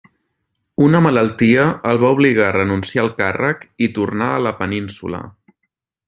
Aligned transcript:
Una 0.83 1.01
malaltia 1.07 1.65
el 1.91 1.99
va 2.05 2.09
obligar 2.17 2.47
a 2.47 2.55
renunciar 2.57 3.03
al 3.05 3.13
càrrec 3.23 3.67
i 3.89 3.93
tornà 4.01 4.31
a 4.35 4.41
la 4.47 4.59
Península. 4.63 5.21